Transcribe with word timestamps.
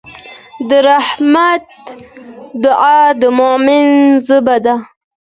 د 0.69 0.71
رحمت 0.89 1.61
دعا 2.63 2.99
د 3.21 3.23
مؤمن 3.37 3.87
ژبه 4.27 4.55
ده. 4.65 4.75